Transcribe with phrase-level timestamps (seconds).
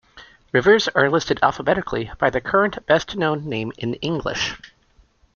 [0.51, 4.55] Rivers are listed alphabetically by their current best-known name in English.